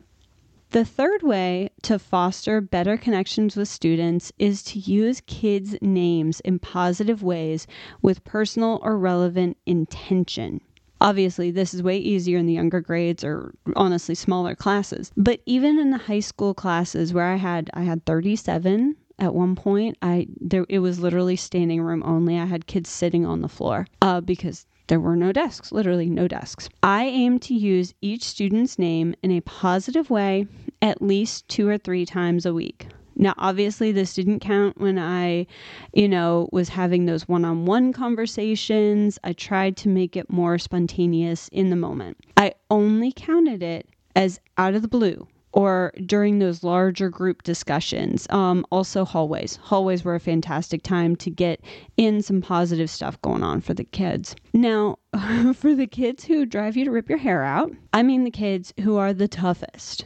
The 0.71 0.85
third 0.85 1.23
way 1.23 1.71
to 1.83 2.01
foster 2.01 2.61
better 2.61 2.97
connections 2.97 3.55
with 3.55 3.69
students 3.69 4.33
is 4.41 4.65
to 4.65 4.81
use 4.81 5.23
kids' 5.27 5.77
names 5.81 6.41
in 6.41 6.59
positive 6.59 7.23
ways 7.23 7.69
with 8.03 8.25
personal 8.25 8.81
or 8.83 8.99
relevant 8.99 9.57
intention. 9.65 10.61
Obviously, 11.01 11.51
this 11.51 11.75
is 11.75 11.83
way 11.83 11.99
easier 11.99 12.39
in 12.39 12.47
the 12.47 12.55
younger 12.55 12.81
grades 12.81 13.23
or 13.23 13.55
honestly 13.75 14.15
smaller 14.15 14.55
classes. 14.55 15.13
But 15.17 15.41
even 15.47 15.79
in 15.79 15.91
the 15.91 15.99
high 15.99 16.21
school 16.21 16.55
classes 16.55 17.13
where 17.13 17.27
I 17.27 17.37
had 17.37 17.71
I 17.75 17.83
had 17.83 18.05
37 18.07 18.97
at 19.19 19.35
one 19.35 19.57
point, 19.57 19.97
I 20.03 20.27
there 20.41 20.67
it 20.69 20.79
was 20.81 21.01
literally 21.01 21.37
standing 21.37 21.83
room 21.83 22.03
only. 22.05 22.39
I 22.39 22.47
had 22.47 22.67
kids 22.67 22.91
sitting 22.91 23.27
on 23.27 23.43
the 23.43 23.49
floor 23.49 23.87
uh, 24.01 24.21
because 24.21 24.67
there 24.89 25.01
were 25.01 25.17
no 25.17 25.33
desks, 25.33 25.73
literally 25.73 26.09
no 26.09 26.29
desks. 26.29 26.69
I 26.83 27.05
aim 27.07 27.41
to 27.41 27.55
use 27.55 27.95
each 28.01 28.23
student's 28.23 28.79
name 28.79 29.15
in 29.23 29.33
a 29.33 29.41
positive 29.41 30.11
way 30.11 30.47
at 30.81 31.03
least 31.03 31.49
two 31.49 31.69
or 31.69 31.79
three 31.79 32.07
times 32.07 32.47
a 32.47 32.55
week. 32.55 32.87
Now, 33.17 33.35
obviously, 33.39 33.93
this 33.93 34.15
didn't 34.15 34.41
count 34.41 34.79
when 34.81 34.99
I, 34.99 35.47
you 35.95 36.09
know, 36.09 36.49
was 36.53 36.69
having 36.69 37.07
those 37.07 37.27
one 37.27 37.45
on 37.45 37.65
one 37.65 37.93
conversations. 37.93 39.19
I 39.25 39.33
tried 39.33 39.77
to 39.79 39.89
make 39.89 40.17
it 40.17 40.31
more 40.31 40.59
spontaneous 40.59 41.49
in 41.49 41.71
the 41.71 41.77
moment. 41.77 42.19
I 42.37 42.53
only 42.71 43.13
counted 43.13 43.63
it 43.63 43.89
as 44.15 44.39
out 44.59 44.75
of 44.75 44.83
the 44.83 44.89
blue 44.89 45.27
or 45.57 45.91
during 46.05 46.39
those 46.39 46.63
larger 46.63 47.09
group 47.09 47.43
discussions. 47.43 48.27
Um, 48.29 48.67
also, 48.71 49.07
hallways. 49.07 49.57
Hallways 49.57 50.05
were 50.05 50.15
a 50.15 50.21
fantastic 50.21 50.83
time 50.83 51.17
to 51.17 51.31
get 51.31 51.63
in 51.97 52.21
some 52.21 52.43
positive 52.43 52.91
stuff 52.91 53.21
going 53.23 53.43
on 53.43 53.63
for 53.63 53.73
the 53.73 53.85
kids. 53.85 54.37
Now, 54.53 54.99
for 55.55 55.75
the 55.75 55.87
kids 55.87 56.25
who 56.25 56.45
drive 56.45 56.77
you 56.77 56.85
to 56.85 56.91
rip 56.91 57.09
your 57.09 57.19
hair 57.19 57.43
out, 57.43 57.73
I 57.95 58.03
mean 58.03 58.25
the 58.25 58.31
kids 58.31 58.75
who 58.83 58.99
are 58.99 59.15
the 59.15 59.29
toughest. 59.29 60.05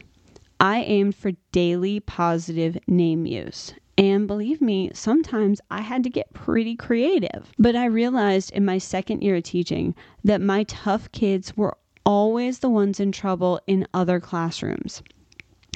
I 0.63 0.83
aimed 0.83 1.15
for 1.15 1.33
daily 1.53 2.01
positive 2.01 2.77
name 2.87 3.25
use. 3.25 3.73
And 3.97 4.27
believe 4.27 4.61
me, 4.61 4.91
sometimes 4.93 5.63
I 5.71 5.81
had 5.81 6.05
to 6.05 6.11
get 6.11 6.35
pretty 6.35 6.77
creative. 6.77 7.51
But 7.59 7.77
I 7.77 7.87
realized 7.87 8.53
in 8.53 8.67
my 8.67 8.77
second 8.77 9.23
year 9.23 9.37
of 9.37 9.43
teaching 9.45 9.95
that 10.23 10.43
my 10.43 10.65
tough 10.65 11.11
kids 11.13 11.57
were 11.57 11.79
always 12.05 12.59
the 12.59 12.69
ones 12.69 13.01
in 13.01 13.11
trouble 13.11 13.59
in 13.67 13.87
other 13.95 14.21
classrooms. 14.21 15.03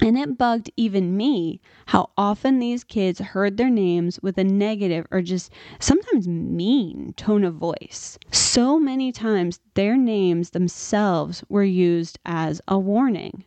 And 0.03 0.19
it 0.19 0.37
bugged 0.37 0.69
even 0.77 1.17
me 1.17 1.61
how 1.87 2.11
often 2.15 2.59
these 2.59 2.83
kids 2.83 3.19
heard 3.19 3.57
their 3.57 3.71
names 3.71 4.19
with 4.21 4.37
a 4.37 4.43
negative 4.43 5.07
or 5.09 5.23
just 5.23 5.51
sometimes 5.79 6.27
mean 6.27 7.13
tone 7.17 7.43
of 7.43 7.55
voice. 7.55 8.19
So 8.31 8.79
many 8.79 9.11
times 9.11 9.61
their 9.73 9.97
names 9.97 10.51
themselves 10.51 11.43
were 11.49 11.63
used 11.63 12.19
as 12.23 12.61
a 12.67 12.77
warning. 12.77 13.45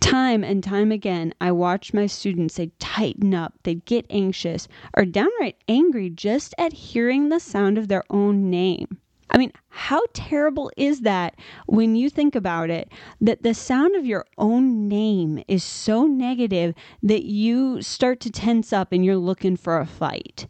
Time 0.00 0.44
and 0.44 0.62
time 0.62 0.92
again, 0.92 1.32
I 1.40 1.52
watched 1.52 1.94
my 1.94 2.06
students, 2.06 2.56
they'd 2.56 2.78
tighten 2.78 3.34
up, 3.34 3.54
they'd 3.62 3.84
get 3.84 4.06
anxious, 4.10 4.68
or 4.96 5.04
downright 5.04 5.56
angry 5.68 6.10
just 6.10 6.54
at 6.58 6.72
hearing 6.72 7.28
the 7.28 7.40
sound 7.40 7.78
of 7.78 7.88
their 7.88 8.04
own 8.10 8.50
name. 8.50 8.98
I 9.30 9.38
mean, 9.38 9.52
how 9.68 10.02
terrible 10.12 10.70
is 10.76 11.00
that 11.00 11.36
when 11.66 11.96
you 11.96 12.08
think 12.08 12.34
about 12.34 12.70
it? 12.70 12.90
That 13.20 13.42
the 13.42 13.54
sound 13.54 13.96
of 13.96 14.06
your 14.06 14.24
own 14.38 14.88
name 14.88 15.42
is 15.48 15.64
so 15.64 16.06
negative 16.06 16.74
that 17.02 17.24
you 17.24 17.82
start 17.82 18.20
to 18.20 18.30
tense 18.30 18.72
up 18.72 18.92
and 18.92 19.04
you're 19.04 19.16
looking 19.16 19.56
for 19.56 19.78
a 19.78 19.86
fight. 19.86 20.46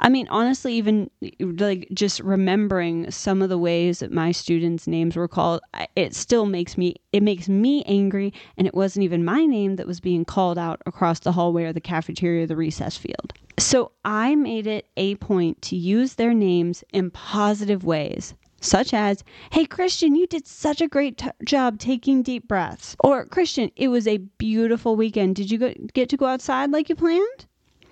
I 0.00 0.08
mean, 0.08 0.28
honestly, 0.30 0.74
even 0.74 1.10
like 1.40 1.88
just 1.92 2.20
remembering 2.20 3.10
some 3.10 3.42
of 3.42 3.48
the 3.48 3.58
ways 3.58 3.98
that 3.98 4.12
my 4.12 4.32
students' 4.32 4.86
names 4.86 5.16
were 5.16 5.28
called, 5.28 5.60
it 5.96 6.14
still 6.14 6.46
makes 6.46 6.78
me 6.78 6.96
it 7.12 7.22
makes 7.22 7.48
me 7.48 7.82
angry. 7.84 8.32
And 8.56 8.66
it 8.66 8.74
wasn't 8.74 9.04
even 9.04 9.24
my 9.24 9.44
name 9.44 9.76
that 9.76 9.86
was 9.86 10.00
being 10.00 10.24
called 10.24 10.58
out 10.58 10.80
across 10.86 11.20
the 11.20 11.32
hallway 11.32 11.64
or 11.64 11.72
the 11.72 11.80
cafeteria 11.80 12.44
or 12.44 12.46
the 12.46 12.56
recess 12.56 12.96
field. 12.96 13.32
So 13.58 13.92
I 14.04 14.34
made 14.36 14.66
it 14.66 14.86
a 14.96 15.16
point 15.16 15.60
to 15.62 15.76
use 15.76 16.14
their 16.14 16.32
names 16.32 16.84
in 16.92 17.10
positive 17.10 17.84
ways. 17.84 18.34
Such 18.60 18.92
as, 18.92 19.22
hey, 19.52 19.66
Christian, 19.66 20.16
you 20.16 20.26
did 20.26 20.46
such 20.46 20.80
a 20.80 20.88
great 20.88 21.18
t- 21.18 21.30
job 21.44 21.78
taking 21.78 22.22
deep 22.22 22.48
breaths. 22.48 22.96
Or, 23.04 23.24
Christian, 23.24 23.70
it 23.76 23.86
was 23.86 24.08
a 24.08 24.16
beautiful 24.16 24.96
weekend. 24.96 25.36
Did 25.36 25.50
you 25.50 25.58
go- 25.58 25.74
get 25.94 26.08
to 26.08 26.16
go 26.16 26.26
outside 26.26 26.72
like 26.72 26.88
you 26.88 26.96
planned? 26.96 27.46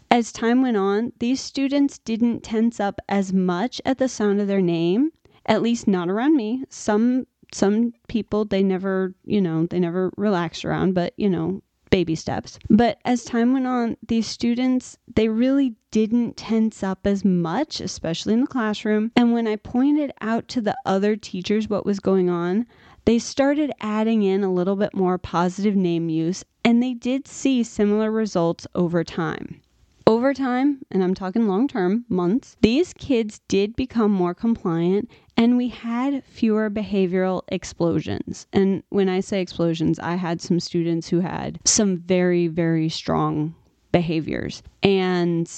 As 0.08 0.30
time 0.30 0.62
went 0.62 0.76
on, 0.76 1.12
these 1.18 1.40
students 1.40 1.98
didn't 1.98 2.44
tense 2.44 2.78
up 2.78 3.00
as 3.08 3.32
much 3.32 3.80
at 3.84 3.98
the 3.98 4.08
sound 4.08 4.40
of 4.40 4.46
their 4.46 4.60
name, 4.62 5.10
at 5.46 5.62
least 5.62 5.88
not 5.88 6.08
around 6.08 6.36
me. 6.36 6.62
Some 6.70 7.26
some 7.52 7.92
people 8.06 8.44
they 8.44 8.62
never, 8.62 9.14
you 9.24 9.40
know, 9.40 9.66
they 9.66 9.80
never 9.80 10.12
relaxed 10.16 10.64
around, 10.64 10.94
but 10.94 11.12
you 11.16 11.28
know, 11.28 11.60
baby 11.90 12.14
steps. 12.14 12.58
But 12.70 12.98
as 13.04 13.24
time 13.24 13.52
went 13.52 13.66
on, 13.66 13.96
these 14.06 14.26
students, 14.26 14.96
they 15.12 15.28
really 15.28 15.74
didn't 15.90 16.36
tense 16.36 16.82
up 16.82 17.06
as 17.06 17.24
much, 17.24 17.80
especially 17.80 18.34
in 18.34 18.42
the 18.42 18.46
classroom. 18.46 19.10
And 19.16 19.32
when 19.32 19.48
I 19.48 19.56
pointed 19.56 20.12
out 20.20 20.46
to 20.48 20.60
the 20.60 20.76
other 20.84 21.16
teachers 21.16 21.68
what 21.68 21.86
was 21.86 21.98
going 22.00 22.30
on, 22.30 22.66
they 23.06 23.18
started 23.18 23.72
adding 23.80 24.22
in 24.22 24.44
a 24.44 24.52
little 24.52 24.76
bit 24.76 24.94
more 24.94 25.18
positive 25.18 25.74
name 25.74 26.08
use, 26.08 26.44
and 26.64 26.82
they 26.82 26.94
did 26.94 27.26
see 27.26 27.62
similar 27.62 28.10
results 28.10 28.66
over 28.74 29.02
time. 29.02 29.60
Over 30.08 30.32
time, 30.32 30.82
and 30.92 31.02
I'm 31.02 31.14
talking 31.14 31.48
long 31.48 31.66
term, 31.66 32.04
months, 32.08 32.56
these 32.60 32.92
kids 32.92 33.40
did 33.48 33.74
become 33.74 34.12
more 34.12 34.34
compliant 34.34 35.10
and 35.36 35.56
we 35.56 35.68
had 35.68 36.22
fewer 36.24 36.70
behavioral 36.70 37.42
explosions. 37.48 38.46
And 38.52 38.84
when 38.90 39.08
I 39.08 39.18
say 39.18 39.40
explosions, 39.40 39.98
I 39.98 40.14
had 40.14 40.40
some 40.40 40.60
students 40.60 41.08
who 41.08 41.20
had 41.20 41.58
some 41.64 41.98
very, 41.98 42.46
very 42.46 42.88
strong 42.88 43.56
behaviors. 43.90 44.62
And 44.82 45.50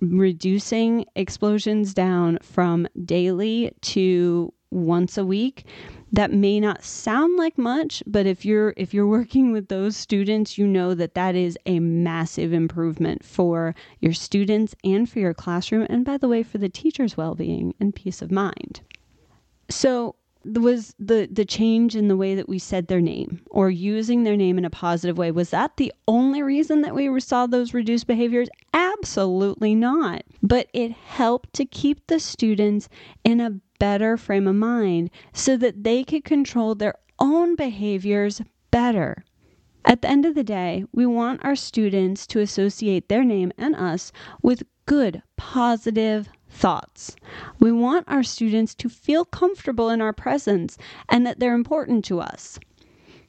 reducing 0.00 1.06
explosions 1.16 1.92
down 1.92 2.38
from 2.42 2.86
daily 3.04 3.72
to 3.80 4.52
once 4.76 5.18
a 5.18 5.24
week. 5.24 5.64
That 6.12 6.32
may 6.32 6.60
not 6.60 6.84
sound 6.84 7.36
like 7.36 7.58
much 7.58 8.02
but 8.06 8.26
if 8.26 8.44
you're 8.44 8.74
if 8.76 8.94
you're 8.94 9.06
working 9.06 9.50
with 9.52 9.68
those 9.68 9.96
students 9.96 10.56
you 10.56 10.66
know 10.66 10.94
that 10.94 11.14
that 11.14 11.34
is 11.34 11.58
a 11.66 11.80
massive 11.80 12.52
improvement 12.52 13.24
for 13.24 13.74
your 14.00 14.12
students 14.12 14.74
and 14.84 15.10
for 15.10 15.18
your 15.18 15.34
classroom 15.34 15.86
and 15.90 16.04
by 16.04 16.16
the 16.16 16.28
way 16.28 16.42
for 16.42 16.58
the 16.58 16.68
teacher's 16.68 17.16
well-being 17.16 17.74
and 17.80 17.94
peace 17.94 18.22
of 18.22 18.30
mind. 18.30 18.80
So 19.68 20.14
was 20.54 20.94
the 20.98 21.28
the 21.30 21.44
change 21.44 21.96
in 21.96 22.08
the 22.08 22.16
way 22.16 22.34
that 22.34 22.48
we 22.48 22.58
said 22.58 22.86
their 22.86 23.00
name 23.00 23.40
or 23.50 23.68
using 23.68 24.22
their 24.22 24.36
name 24.36 24.58
in 24.58 24.64
a 24.64 24.70
positive 24.70 25.18
way 25.18 25.30
was 25.30 25.50
that 25.50 25.76
the 25.76 25.92
only 26.06 26.42
reason 26.42 26.82
that 26.82 26.94
we 26.94 27.18
saw 27.20 27.46
those 27.46 27.74
reduced 27.74 28.06
behaviors? 28.06 28.48
Absolutely 28.72 29.74
not. 29.74 30.22
But 30.42 30.68
it 30.72 30.92
helped 30.92 31.52
to 31.54 31.64
keep 31.64 32.06
the 32.06 32.20
students 32.20 32.88
in 33.24 33.40
a 33.40 33.60
better 33.78 34.16
frame 34.16 34.46
of 34.46 34.54
mind 34.54 35.10
so 35.32 35.56
that 35.56 35.84
they 35.84 36.04
could 36.04 36.24
control 36.24 36.74
their 36.74 36.94
own 37.18 37.54
behaviors 37.56 38.40
better. 38.70 39.24
At 39.84 40.02
the 40.02 40.08
end 40.08 40.26
of 40.26 40.34
the 40.34 40.44
day, 40.44 40.84
we 40.92 41.06
want 41.06 41.44
our 41.44 41.54
students 41.54 42.26
to 42.28 42.40
associate 42.40 43.08
their 43.08 43.22
name 43.22 43.52
and 43.56 43.76
us 43.76 44.10
with 44.42 44.64
good, 44.86 45.22
positive 45.36 46.28
thoughts. 46.48 47.14
We 47.60 47.70
want 47.70 48.08
our 48.08 48.22
students 48.22 48.74
to 48.76 48.88
feel 48.88 49.24
comfortable 49.24 49.90
in 49.90 50.00
our 50.00 50.12
presence 50.12 50.76
and 51.08 51.26
that 51.26 51.38
they're 51.38 51.54
important 51.54 52.04
to 52.06 52.20
us. 52.20 52.58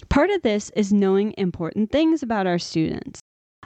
Part 0.09 0.29
of 0.29 0.41
this 0.41 0.71
is 0.75 0.93
knowing 0.93 1.33
important 1.37 1.91
things 1.91 2.23
about 2.23 2.47
our 2.47 2.59
students. 2.59 3.19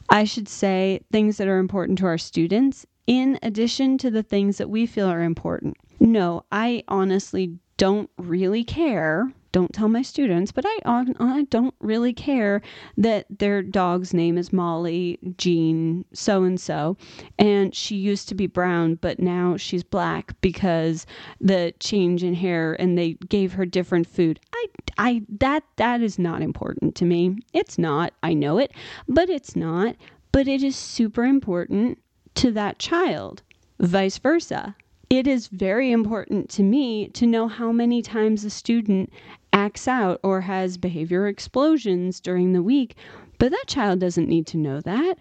I 0.10 0.24
should 0.24 0.50
say 0.50 1.02
things 1.12 1.38
that 1.38 1.48
are 1.48 1.60
important 1.60 1.98
to 2.00 2.06
our 2.06 2.18
students 2.18 2.86
in 3.08 3.40
addition 3.42 3.98
to 4.00 4.12
the 4.12 4.24
things 4.24 4.58
that 4.58 4.70
we 4.70 4.86
feel 4.86 5.08
are 5.08 5.24
important. 5.24 5.78
No, 6.00 6.44
I 6.52 6.84
honestly 6.88 7.58
don't 7.78 8.10
really 8.18 8.64
care. 8.64 9.32
Don't 9.52 9.74
tell 9.74 9.90
my 9.90 10.02
students, 10.02 10.52
but 10.52 10.66
I, 10.68 10.80
I 11.20 11.48
don't 11.50 11.74
really 11.80 12.14
care 12.14 12.62
that 12.96 13.26
their 13.40 13.62
dog's 13.62 14.14
name 14.14 14.38
is 14.38 14.54
Molly 14.54 15.20
Jean 15.38 16.06
so 16.14 16.44
and 16.44 16.60
so, 16.60 16.96
and 17.38 17.76
she 17.76 17.96
used 17.96 18.30
to 18.30 18.36
be 18.36 18.48
brown, 18.48 18.96
but 18.96 19.20
now 19.20 19.58
she's 19.58 19.84
black 19.84 20.40
because 20.42 21.06
the 21.42 21.74
change 21.80 22.24
in 22.24 22.34
hair 22.34 22.80
and 22.80 22.98
they 22.98 23.14
gave 23.30 23.54
her 23.54 23.66
different 23.66 24.08
food. 24.08 24.40
I, 24.54 24.66
I 24.98 25.22
that 25.40 25.64
that 25.76 26.02
is 26.02 26.18
not 26.18 26.42
important 26.42 26.96
to 26.96 27.06
me. 27.06 27.40
It's 27.52 27.78
not. 27.78 28.14
I 28.24 28.34
know 28.34 28.58
it, 28.58 28.72
but 29.08 29.30
it's 29.30 29.56
not. 29.56 29.96
But 30.32 30.48
it 30.48 30.64
is 30.64 30.78
super 30.78 31.26
important 31.26 31.98
to 32.36 32.52
that 32.52 32.80
child. 32.80 33.42
Vice 33.80 34.18
versa. 34.18 34.76
It 35.10 35.28
is 35.28 35.48
very 35.48 35.92
important 35.92 36.50
to 36.52 36.64
me 36.64 37.10
to 37.10 37.28
know 37.28 37.48
how 37.48 37.72
many 37.72 38.02
times 38.02 38.46
a 38.46 38.50
student 38.50 39.12
acts 39.52 39.88
out 39.88 40.20
or 40.24 40.42
has 40.42 40.78
behavior 40.78 41.28
explosions 41.28 42.20
during 42.22 42.54
the 42.54 42.64
week, 42.64 42.96
but 43.38 43.52
that 43.52 43.66
child 43.68 44.00
doesn't 44.00 44.30
need 44.30 44.48
to 44.48 44.58
know 44.58 44.80
that. 44.82 45.18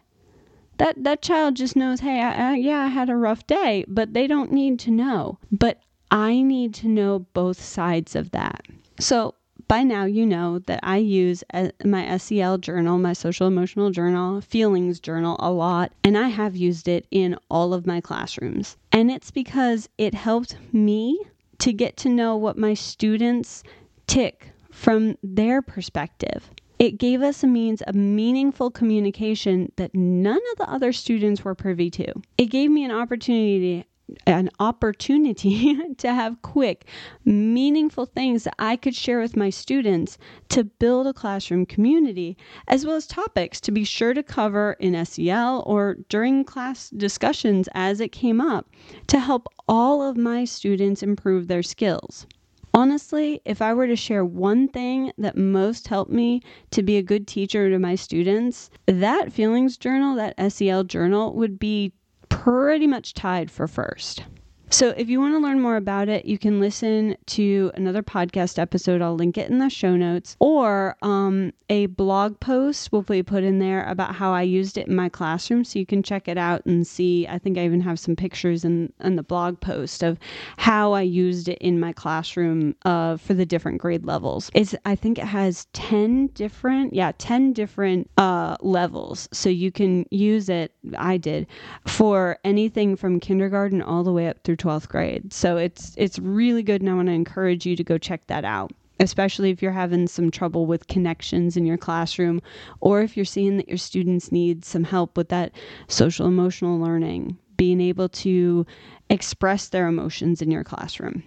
That 0.76 1.02
that 1.04 1.22
child 1.22 1.56
just 1.56 1.74
knows, 1.74 2.00
"Hey, 2.00 2.20
I, 2.20 2.52
I, 2.52 2.54
yeah, 2.56 2.84
I 2.84 2.86
had 2.86 3.10
a 3.10 3.16
rough 3.16 3.46
day," 3.46 3.84
but 3.88 4.14
they 4.14 4.26
don't 4.26 4.52
need 4.52 4.78
to 4.80 4.90
know. 4.90 5.38
But 5.50 5.80
I 6.10 6.40
need 6.40 6.72
to 6.74 6.88
know 6.88 7.26
both 7.34 7.60
sides 7.60 8.14
of 8.14 8.30
that. 8.30 8.66
So, 8.98 9.34
by 9.70 9.84
now 9.84 10.04
you 10.04 10.26
know 10.26 10.58
that 10.58 10.80
I 10.82 10.96
use 10.96 11.44
uh, 11.54 11.68
my 11.84 12.16
SEL 12.16 12.58
journal, 12.58 12.98
my 12.98 13.12
social 13.12 13.46
emotional 13.46 13.92
journal, 13.92 14.40
feelings 14.40 14.98
journal 14.98 15.36
a 15.38 15.52
lot, 15.52 15.92
and 16.02 16.18
I 16.18 16.26
have 16.26 16.56
used 16.56 16.88
it 16.88 17.06
in 17.12 17.38
all 17.48 17.72
of 17.72 17.86
my 17.86 18.00
classrooms. 18.00 18.76
And 18.90 19.12
it's 19.12 19.30
because 19.30 19.88
it 19.96 20.12
helped 20.12 20.56
me 20.72 21.20
to 21.58 21.72
get 21.72 21.96
to 21.98 22.08
know 22.08 22.36
what 22.36 22.58
my 22.58 22.74
students 22.74 23.62
tick 24.08 24.50
from 24.72 25.16
their 25.22 25.62
perspective. 25.62 26.50
It 26.80 26.98
gave 26.98 27.22
us 27.22 27.44
a 27.44 27.46
means 27.46 27.80
of 27.82 27.94
meaningful 27.94 28.72
communication 28.72 29.70
that 29.76 29.94
none 29.94 30.40
of 30.50 30.58
the 30.58 30.68
other 30.68 30.92
students 30.92 31.44
were 31.44 31.54
privy 31.54 31.90
to. 31.90 32.12
It 32.36 32.46
gave 32.46 32.72
me 32.72 32.84
an 32.84 32.90
opportunity 32.90 33.84
an 34.26 34.50
opportunity 34.58 35.78
to 35.98 36.12
have 36.12 36.42
quick, 36.42 36.86
meaningful 37.24 38.06
things 38.06 38.44
that 38.44 38.54
I 38.58 38.76
could 38.76 38.94
share 38.94 39.20
with 39.20 39.36
my 39.36 39.50
students 39.50 40.18
to 40.50 40.64
build 40.64 41.06
a 41.06 41.12
classroom 41.12 41.66
community, 41.66 42.36
as 42.68 42.84
well 42.84 42.96
as 42.96 43.06
topics 43.06 43.60
to 43.62 43.72
be 43.72 43.84
sure 43.84 44.14
to 44.14 44.22
cover 44.22 44.76
in 44.80 45.04
SEL 45.04 45.62
or 45.66 45.96
during 46.08 46.44
class 46.44 46.90
discussions 46.90 47.68
as 47.74 48.00
it 48.00 48.12
came 48.12 48.40
up 48.40 48.68
to 49.06 49.18
help 49.18 49.46
all 49.68 50.02
of 50.02 50.16
my 50.16 50.44
students 50.44 51.02
improve 51.02 51.48
their 51.48 51.62
skills. 51.62 52.26
Honestly, 52.72 53.40
if 53.44 53.60
I 53.60 53.74
were 53.74 53.88
to 53.88 53.96
share 53.96 54.24
one 54.24 54.68
thing 54.68 55.12
that 55.18 55.36
most 55.36 55.88
helped 55.88 56.12
me 56.12 56.40
to 56.70 56.82
be 56.84 56.96
a 56.96 57.02
good 57.02 57.26
teacher 57.26 57.68
to 57.68 57.78
my 57.80 57.96
students, 57.96 58.70
that 58.86 59.32
feelings 59.32 59.76
journal, 59.76 60.14
that 60.14 60.52
SEL 60.52 60.84
journal, 60.84 61.34
would 61.34 61.58
be 61.58 61.92
pretty 62.44 62.86
much 62.86 63.12
tied 63.12 63.50
for 63.50 63.68
first. 63.68 64.24
So, 64.72 64.90
if 64.90 65.10
you 65.10 65.18
want 65.18 65.34
to 65.34 65.40
learn 65.40 65.60
more 65.60 65.74
about 65.74 66.08
it, 66.08 66.26
you 66.26 66.38
can 66.38 66.60
listen 66.60 67.16
to 67.26 67.72
another 67.74 68.04
podcast 68.04 68.56
episode. 68.56 69.02
I'll 69.02 69.16
link 69.16 69.36
it 69.36 69.50
in 69.50 69.58
the 69.58 69.68
show 69.68 69.96
notes, 69.96 70.36
or 70.38 70.96
um, 71.02 71.52
a 71.68 71.86
blog 71.86 72.38
post 72.38 72.92
will 72.92 73.02
be 73.02 73.24
put 73.24 73.42
in 73.42 73.58
there 73.58 73.84
about 73.86 74.14
how 74.14 74.32
I 74.32 74.42
used 74.42 74.78
it 74.78 74.86
in 74.86 74.94
my 74.94 75.08
classroom. 75.08 75.64
So, 75.64 75.80
you 75.80 75.86
can 75.86 76.04
check 76.04 76.28
it 76.28 76.38
out 76.38 76.64
and 76.66 76.86
see. 76.86 77.26
I 77.26 77.36
think 77.36 77.58
I 77.58 77.64
even 77.64 77.80
have 77.80 77.98
some 77.98 78.14
pictures 78.14 78.64
in, 78.64 78.92
in 79.00 79.16
the 79.16 79.24
blog 79.24 79.58
post 79.58 80.04
of 80.04 80.20
how 80.56 80.92
I 80.92 81.02
used 81.02 81.48
it 81.48 81.58
in 81.58 81.80
my 81.80 81.92
classroom 81.92 82.76
uh, 82.84 83.16
for 83.16 83.34
the 83.34 83.44
different 83.44 83.78
grade 83.78 84.06
levels. 84.06 84.52
It's, 84.54 84.76
I 84.84 84.94
think 84.94 85.18
it 85.18 85.26
has 85.26 85.66
10 85.72 86.28
different, 86.28 86.94
yeah, 86.94 87.10
10 87.18 87.54
different 87.54 88.08
uh, 88.18 88.56
levels. 88.60 89.28
So, 89.32 89.48
you 89.48 89.72
can 89.72 90.06
use 90.12 90.48
it, 90.48 90.72
I 90.96 91.16
did, 91.16 91.48
for 91.88 92.38
anything 92.44 92.94
from 92.94 93.18
kindergarten 93.18 93.82
all 93.82 94.04
the 94.04 94.12
way 94.12 94.28
up 94.28 94.44
through 94.44 94.59
12th 94.60 94.88
grade. 94.88 95.32
So 95.32 95.56
it's 95.56 95.94
it's 95.96 96.18
really 96.18 96.62
good 96.62 96.80
and 96.80 96.90
I 96.90 96.94
want 96.94 97.08
to 97.08 97.12
encourage 97.12 97.66
you 97.66 97.76
to 97.76 97.84
go 97.84 97.98
check 97.98 98.26
that 98.28 98.44
out. 98.44 98.72
Especially 98.98 99.50
if 99.50 99.62
you're 99.62 99.72
having 99.72 100.06
some 100.06 100.30
trouble 100.30 100.66
with 100.66 100.86
connections 100.86 101.56
in 101.56 101.64
your 101.64 101.78
classroom, 101.78 102.42
or 102.80 103.00
if 103.00 103.16
you're 103.16 103.24
seeing 103.24 103.56
that 103.56 103.66
your 103.66 103.78
students 103.78 104.30
need 104.30 104.62
some 104.62 104.84
help 104.84 105.16
with 105.16 105.30
that 105.30 105.52
social 105.88 106.26
emotional 106.26 106.78
learning, 106.78 107.38
being 107.56 107.80
able 107.80 108.10
to 108.10 108.66
express 109.08 109.68
their 109.68 109.88
emotions 109.88 110.42
in 110.42 110.50
your 110.50 110.64
classroom. 110.64 111.22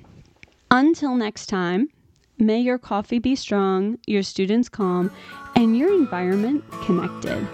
Until 0.70 1.16
next 1.16 1.48
time, 1.48 1.90
may 2.38 2.60
your 2.60 2.78
coffee 2.78 3.20
be 3.20 3.36
strong, 3.36 3.98
your 4.06 4.24
students 4.24 4.70
calm, 4.70 5.12
and 5.56 5.78
your 5.78 5.94
environment 5.94 6.64
connected. 6.84 7.48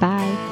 Bye. 0.00 0.51